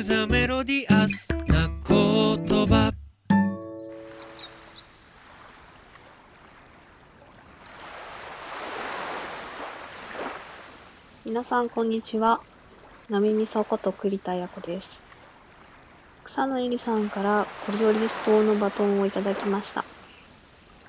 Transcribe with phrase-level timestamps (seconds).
[0.00, 2.90] クザメロディアスな言葉
[11.26, 12.40] 皆さんこんにちは。
[13.10, 15.02] なみみそこと栗田彩子です。
[16.24, 19.84] 草野絵里さんからコリオリストのバトンをいただきました。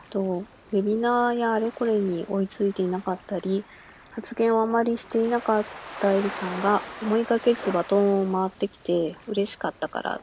[0.09, 3.65] と、ウェビナーやあれこれに追いついていなかったり、
[4.11, 5.67] 発言をあまりしていなかっ
[5.99, 10.21] たエリさんが思いがけずバトンを回ってきて嬉しかったから、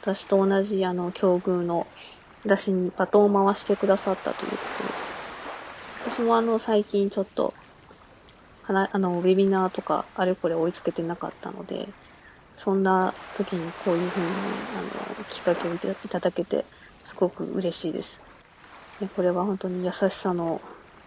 [0.00, 1.86] 私と同じあの境遇の
[2.44, 5.14] 私にバトンを回してくださったということです。
[6.00, 7.54] 私もあの最近ちょっと
[8.62, 11.94] かなあの、ウェビナーとかあれこれ追いつけてなかったので、
[12.56, 16.66] そんな時にこういうふうに、あの、きっかけをいただけて、
[17.02, 18.22] すごく嬉しいです。
[19.14, 20.62] これは本当に優しさの、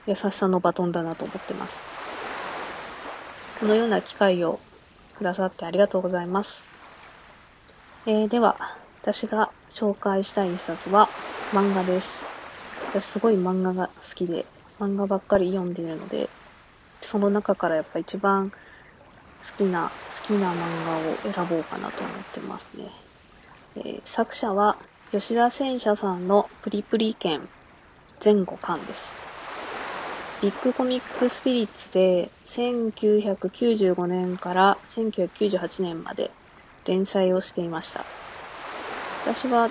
[0.06, 1.98] 優しさのバトンだなと思ってます。
[3.59, 4.61] このような機会を
[5.17, 6.64] くださってありがとうございます。
[8.06, 8.58] えー、では、
[9.02, 11.09] 私が紹介したい一冊は
[11.52, 12.23] 漫画です。
[12.94, 14.45] 私すごい漫画が好きで、
[14.80, 16.30] 漫画ばっかり読んでいるので、
[17.02, 18.58] その中からやっぱ一番好
[19.58, 22.91] きな、好きな漫画を選ぼうかなと思ってますね。
[23.75, 24.80] えー作者は
[25.12, 27.50] 吉田戦車さんのプリプリ剣
[28.23, 29.28] 前後巻です。
[30.40, 36.34] ビッグコミックスピリッツで1995年から1998年まで
[36.86, 38.08] 連載をしていました。
[39.22, 39.70] 私は、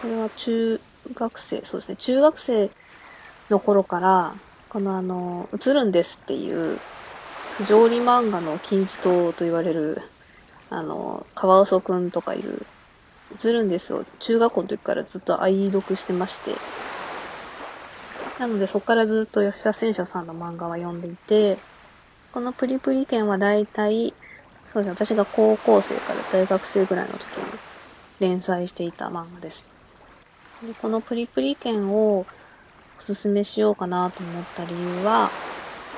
[0.00, 0.80] これは中
[1.14, 2.72] 学生、そうですね、中学生
[3.50, 4.34] の頃から、
[4.68, 6.82] このあの、映るんですっていう、
[7.48, 10.02] 不条理漫画の金字塔と言われる、
[10.70, 12.68] あの、カワウソくんとかいる、
[13.44, 16.64] 映るんですを中学校の時からずっと愛読してまして、
[18.38, 21.64] なのでそこからずっと吉田戦車さんの漫画は読んでいて、
[22.32, 24.16] このプリプリ剣は大体、
[24.66, 27.62] そうですね、私が高校生から大学生ぐらいの時に
[28.18, 29.68] 連載していた漫画です。
[30.62, 32.28] でこのプリプリ剣を
[32.96, 35.36] おすすめしようかなと思った理由は、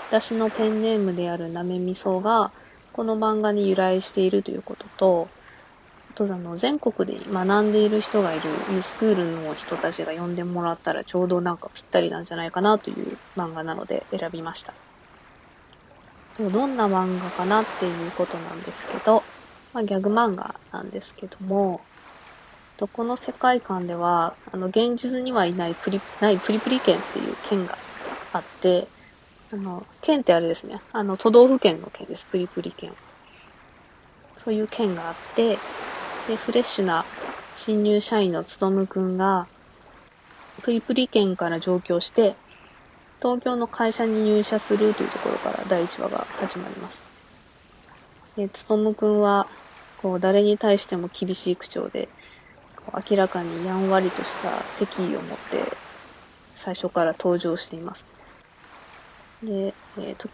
[0.08, 2.52] 私のペンネームであるなめみそが、
[2.92, 5.32] この漫画に由来しているということと、
[6.16, 14.74] とあの、全国で学んでいる人がいる e スクールの人たちが読んでもらったらちょうどなんかぴったりなんじゃないかなという漫画なので選びました。
[16.38, 19.26] どんな漫画かなっていうことなんですけど、
[19.72, 21.86] まあ、ギャグ漫画なんですけども、
[22.76, 27.78] とこの世界観では、あの、現実にはいないプリ、ないプリプリ県っていう県が
[28.32, 28.90] あって、
[29.50, 30.80] あの、県ってあれですね。
[30.92, 32.26] あの、都道府県の県です。
[32.26, 32.94] プリプリ県。
[34.36, 35.62] そういう県があって、
[36.26, 37.10] で、フレッシュな
[37.54, 39.50] 新入社員のつとむくんが、
[40.62, 42.38] プリプリ県から上京して、
[43.22, 47.06] 東京の会社に入社するというところから第1話が始まります。
[48.36, 49.50] で、つとむくんは、
[49.96, 52.12] こう、誰に対しても厳しい口調で、
[53.10, 55.80] 明らかにやんわりとした敵意を持って、
[56.54, 58.08] 最初から登場しています。
[59.42, 60.30] で、えーと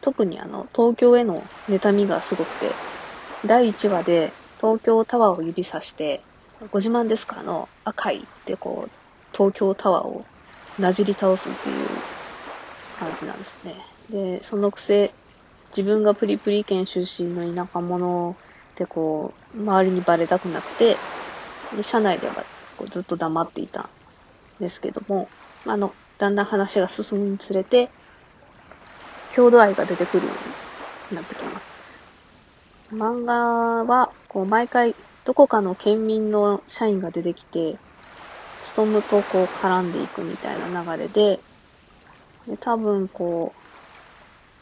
[0.00, 2.78] 特にあの、東京への妬みがすごくて、
[3.44, 6.26] 第1話で東京タワーを指さして、
[6.70, 7.40] ご自慢ですか？
[7.40, 8.92] あの、赤いってこう、
[9.36, 10.24] 東京タワーを
[10.78, 12.02] なじり倒すっていう
[12.94, 13.84] 感じなんですね。
[14.08, 15.14] で、そのくせ、
[15.76, 21.04] 自分がプリプリ県出身の田舎者ってこう、周りにバレたくなくて、
[21.70, 22.46] で、社内では
[22.76, 23.90] こうずっと黙っていたん
[24.60, 25.30] ですけども、
[25.66, 27.92] あの、だんだん話が進むにつれて、
[29.28, 30.56] 郷土愛が出てくるように
[31.10, 31.73] なってきます。
[32.94, 37.80] 漫画は、こう、毎回、どこかの県民の社員が出てきて、
[38.62, 41.44] 勤むとこう絡んでいくみたいな流れで、
[42.46, 43.60] で多分こう、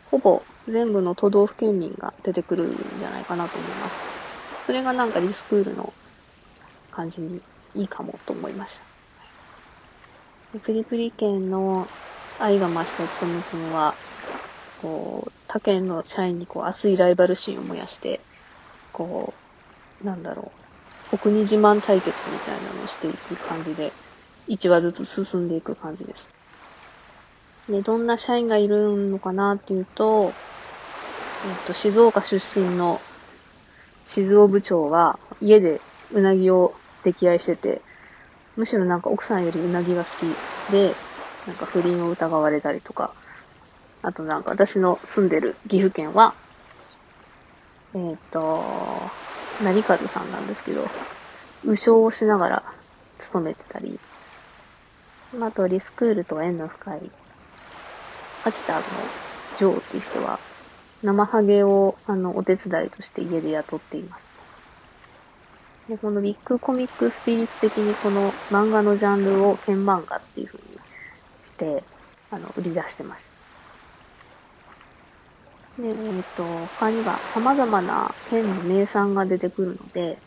[0.04, 4.00] ほぼ全部の都道府県民が出てくるんじゃないかなと思います。
[4.60, 5.94] それがなんかリスクールの
[6.90, 7.42] 感じに
[7.74, 8.86] いいかもと思いました。
[10.52, 11.90] でプリプリ県の
[12.38, 13.98] 愛が増したつむくんは、
[14.82, 18.26] こう、他県の社員にこう熱いライバル心を燃やして、
[18.92, 19.34] こ
[20.00, 20.62] う、なんだろう、
[21.12, 23.94] お国自慢対決みたいなのをしていく感じで、
[24.48, 26.30] 1話ずつ進んでいく感じです。
[27.68, 30.34] で、どんな社員がいるのかなっていうと、
[31.44, 33.02] えっと、静岡出身の
[34.04, 36.74] 静尾部長は家でうなぎを
[37.04, 37.82] 溺愛してて、
[38.56, 40.38] むしろなんか奥さんよりうなぎが好き
[40.68, 40.98] で、
[41.46, 43.14] なんか不倫を疑われたりとか、
[44.02, 46.34] あとなんか私の住んでる岐阜県は、
[47.94, 49.10] えっ、と、
[49.60, 50.84] 成和さんなんですけど、
[51.64, 52.62] 右将をしながら
[53.18, 54.00] 勤めてたり、
[55.40, 57.10] ああとリスクールと縁の深い、
[58.44, 58.80] 秋田の
[59.56, 60.40] ジョーっていう人は、
[61.02, 64.26] 生ハゲをあのお手伝いとして家で雇っています。
[65.88, 70.78] でこのビッグコミックスピリッツ的にこの漫画のジャンルを剣漫画っていう風に
[71.42, 71.82] して、
[72.30, 73.41] あの、売り出してました。
[75.78, 80.18] で、えっ、と、他には様々な剣の名産が出てくるので、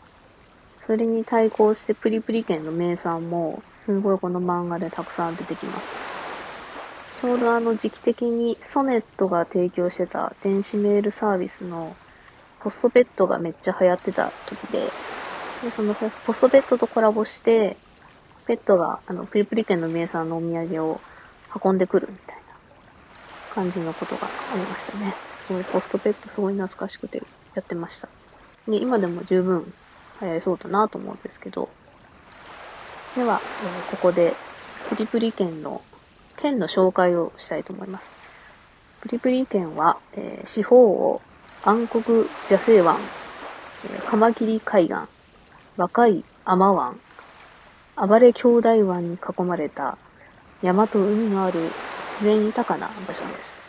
[0.80, 5.92] それに対抗してプリプリ剣の名産も、すごいこの漫画でたくさん出てきます。
[7.20, 11.96] ちょうどあの時期的にソネットが提供してた電子メールサービスの
[12.60, 14.92] ポストペットがめっちゃ流行ってた時で、
[15.62, 17.76] で、そのポストペットとコラボして、
[18.46, 21.00] ペットがあのプリプリ県の名産のお土産を
[21.64, 22.42] 運んでくるみたいな
[23.48, 25.16] 感じのことがありましたね。
[25.46, 28.12] すごいポストペットすごい懐かしくてやってました。
[28.66, 29.74] で、今でも十分
[30.20, 31.76] 流行りそうだなと思うんですけど、
[33.14, 34.40] では、えーここで
[34.84, 35.86] プリプリ県の
[36.36, 38.14] 県の紹介をしたいと思います。
[39.00, 41.24] プリプリ県は、えー四方を
[41.62, 43.12] 暗黒蛇生湾、
[43.84, 44.94] えーカマキリ海岸、
[45.76, 47.02] 若い天湾、
[47.96, 50.00] 暴れ兄弟湾に囲まれた
[50.60, 53.65] 山と海のある自然豊かな場所です。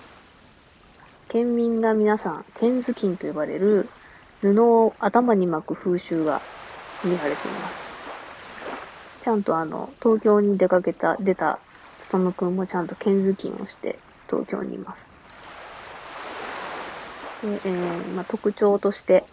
[1.29, 3.93] 県民が皆さん、剣頭巾と呼ばれる
[4.41, 6.47] 布を頭に巻く風習が
[7.03, 7.89] 見られています。
[9.19, 11.63] ちゃんとあの、東京に出かけた、出た、
[11.97, 15.11] つとむくんもちゃんと剣頭巾をして東京にいます。
[17.41, 19.29] で、えーまあ、特徴として、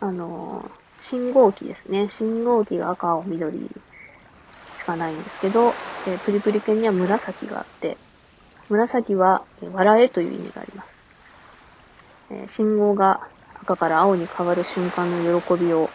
[0.00, 2.08] あのー信号機ですね。
[2.08, 3.84] 信号機が赤、青、緑
[4.72, 8.00] しかないんですけど、えープリプリ犬には紫があって、
[8.68, 10.93] 紫は、え笑えという意味があります。
[12.46, 13.20] 信号が
[13.62, 15.88] 赤から青に変わる瞬間の喜びを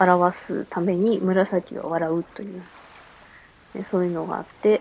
[0.00, 2.62] 表すために紫が笑うという、
[3.74, 4.80] えそういうのがあって、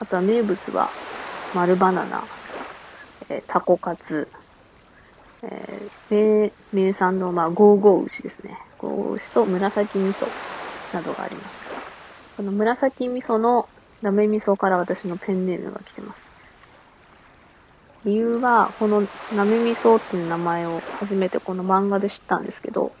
[0.00, 0.90] あとは名物は
[1.54, 2.24] 丸バナナ、
[3.28, 4.28] えタコカツ、
[5.42, 8.58] えー名、名産の、まあ、ゴーゴー牛ですね。
[8.78, 10.26] ゴーゴー牛と紫味噌
[10.92, 11.68] などがあります。
[12.36, 13.68] この紫味噌の
[14.02, 16.37] ラメ味噌から私のペンネームが来てます。
[18.02, 22.96] 理由は、このラメ味噌っていう名前を初めてこの漫画で知ったんですけど、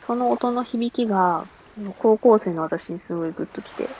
[0.00, 1.50] その音の響きが、
[1.98, 3.98] 高校生の私にすごいグッときて、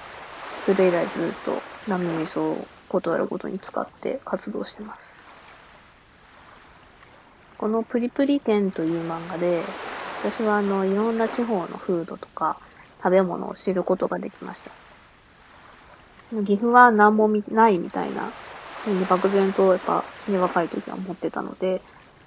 [0.58, 5.16] それ以来ずっとラメ味噌を断るごとに使って活動してます。
[7.56, 9.76] このプリプリ店という漫画で、
[10.20, 12.60] 私はあの、いろんな地方のフードとか
[13.02, 14.76] 食べ物を知ることができました。
[16.44, 18.34] 岐阜は何もないみたいな、
[19.06, 21.82] 漠然とやっぱ、ね、若い時は思ってたので、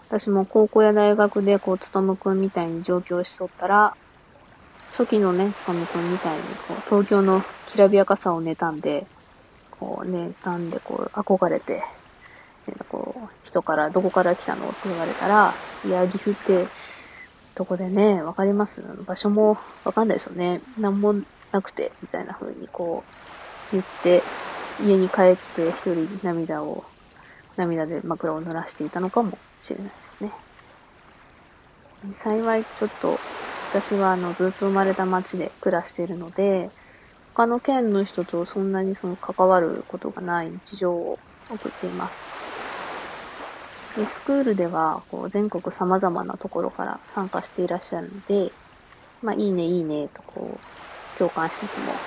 [0.09, 3.97] 私も高校や大学でこう、つとむくんみたいに上京しとったら、
[4.89, 9.07] 初期のね、つとむくんみたいにこう、東京のきらびやかさを妬んで、
[9.69, 11.83] こうね、妬んでこう、憧れて、
[12.89, 16.71] こう、人からどこから来たのって言われたら、いや、岐阜って、
[17.55, 20.61] どこでね、わかります場所もわかんないですよね。
[20.77, 21.15] なんも
[21.51, 23.13] なくて、みたいな風にこう、
[23.71, 24.25] 言って、
[24.77, 26.85] 家に帰って一人涙を、
[27.57, 30.33] 涙で枕を濡らしていたのかもしれないですね。
[32.13, 33.23] 幸いちょっと、
[33.69, 36.71] 私はあの、ずっと生まれた町で暮らしているので、
[37.33, 42.29] 他の県の人とそんなにその関わることがない日常を送っています。
[43.95, 48.53] でスクールでは、こう、全国様々なところから参加していらっしゃるので、
[49.21, 52.03] まあ、いいね、いいね、とこう、共感しつつも、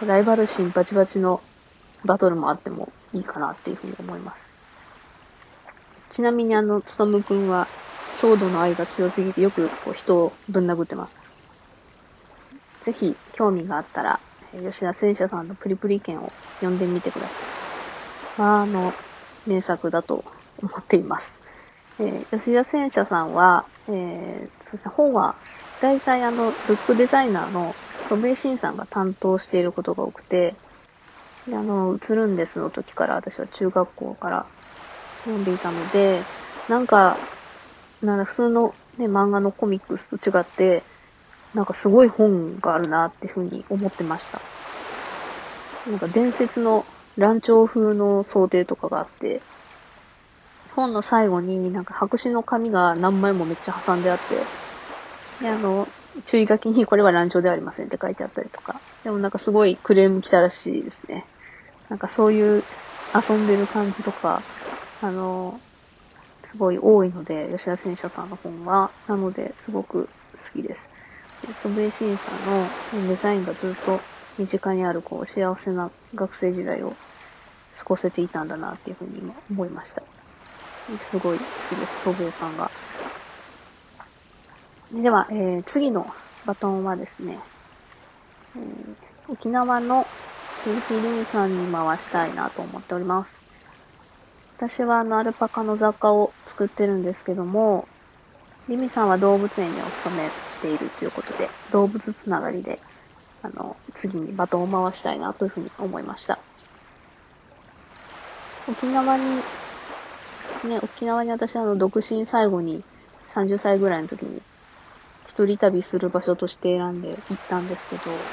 [0.00, 1.44] ライバル心バチバチの
[2.04, 4.54] バトルもあってもいいかなっていうふうに思います。
[6.10, 7.72] ちなみにあの、つとむくんは、
[8.12, 11.16] 強度の愛が強すぎてよくこう人をぶん殴ってます。
[12.80, 17.48] ぜひ、興味があったら、吉田戦車さんのプリプリ剣を読んでみてください。
[18.36, 18.98] あ、の、
[19.46, 20.26] 名作だと
[20.58, 21.38] 思っています。
[21.98, 25.38] えー吉田戦車さんは、えーそうですね、本は、
[25.80, 30.60] 大体あの、ルックデザイナーの祖父江慎さんが担当していることが多くて、
[31.46, 34.50] であの、映るんですの時から私は中学校から
[35.24, 36.28] 読んでいたので、
[36.68, 37.20] なんか、
[38.02, 40.86] なんか普通のね、漫画のコミックスと違って、
[41.54, 44.42] なんかすごい本があるなっていうふうに思ってました。
[45.84, 49.42] なんか伝説の乱調風の想定とかがあって、
[50.70, 54.50] 本の最後になんか白紙の紙が何枚もめっちゃ挟んであって、
[55.40, 61.28] で、あの、注意書きにこれは乱調ではありませんって書いてあったりとか、でもなんかすごいクレーム来たらしいですね。
[61.88, 62.66] なんかそういう
[63.14, 64.46] 遊んでる感じとか、
[65.00, 65.60] あの、
[66.44, 70.88] すごい多いので、吉田戦車さんの本は、なので、すごく好きです。
[71.52, 76.98] 祖父江慎さんのデザインがずっと身近にある、こう、幸せな学生時代を
[77.76, 80.02] 過ごせていたんだなっていうふうに今思いました。
[81.00, 82.72] すごい好きです、祖父江さんが。
[84.92, 86.04] では、えー、次の
[86.46, 87.38] バトンはですね、
[88.56, 90.04] えー、沖縄の
[90.64, 93.40] 鈴木瑠美さんに回したいなと思っております。
[94.56, 97.86] 私はあのアルパカの雑貨を作ってるんですけども、
[98.68, 102.80] リミさんは動物園にお勤めしているということで、動物つながりで、
[103.42, 106.40] あの、次にバトンを回したいなというふうに思いました。
[108.66, 109.36] 沖縄に、
[110.64, 112.82] ね、沖縄に私あの、独身最後に
[113.28, 114.42] 30歳ぐらいの時に
[115.30, 118.32] 一人旅する場所として選んで行ったんですけど、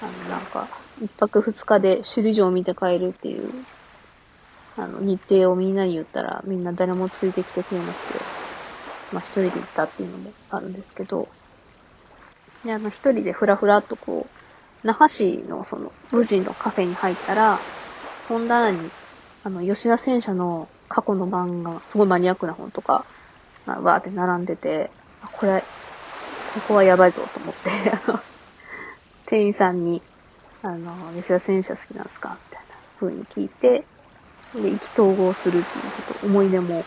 [0.00, 0.70] あの、なんか、
[1.00, 3.64] 一泊二日で首里城を見て帰るっていう、
[4.76, 8.26] あの、日程をみんなに言ったら、みんな誰もついてきてくれなくて、
[9.10, 11.30] まあ一人で行ったっていうのもあるんですけど、
[12.64, 17.64] で、あの、一人でふらふらっとこう、那覇市のその、無人のカフェに入ったら、
[18.24, 18.92] 本棚に、
[19.42, 23.06] あの、吉田戦車の過去の漫画、すごいマニアックな本とか、
[23.64, 24.92] まあ、わーって並んでて、
[25.32, 25.68] これ、
[26.54, 28.20] ここはやばいぞと思って、あの、
[29.26, 30.00] 店員さんに、
[30.62, 33.84] あの、吉田戦車好きなんですかみたいな風に聞いて、
[34.54, 36.84] で、意気投合するっていうちょっと思い出も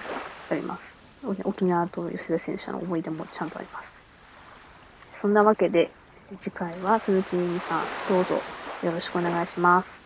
[0.50, 0.96] あります。
[1.44, 4.00] 沖縄と吉田戦車の思い出もちゃんとあります。
[5.12, 5.92] そんなわけで、
[6.40, 8.36] 次回は鈴木由美さん、どうぞ
[8.84, 10.02] よろしくお願いします。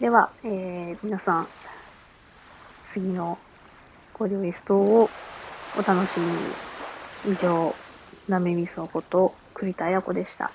[0.00, 1.48] では、えー、皆さん、
[2.82, 3.38] 次の
[4.14, 5.10] ご料理ストを
[5.76, 6.38] お楽しみに。
[7.26, 7.74] 以上、
[8.28, 10.50] なめみそこと栗田彩子でした。